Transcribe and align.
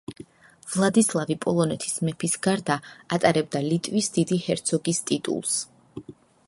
ვლადისლავი 0.75 1.35
პოლონეთის 1.43 1.99
მეფის 2.07 2.39
გარდა 2.47 2.79
ატარებდა 3.17 3.63
ლიტვის 3.69 4.11
დიდი 4.17 4.43
ჰერცოგის 4.49 5.05
ტიტულს. 5.11 5.59